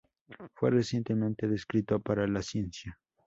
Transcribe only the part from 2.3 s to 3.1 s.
ciencia.